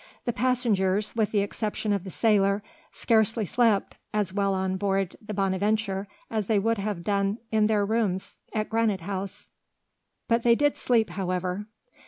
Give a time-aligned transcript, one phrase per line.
[0.25, 5.31] The passengers, with the exception of the sailor, scarcely slept as well on board the
[5.35, 9.49] Bonadventure as they would have done in their rooms at Granite House,
[10.27, 11.67] but they did sleep however.